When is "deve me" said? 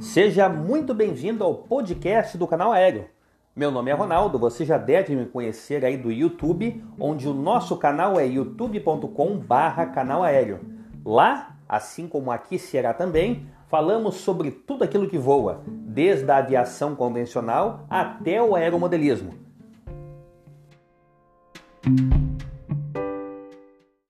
4.78-5.26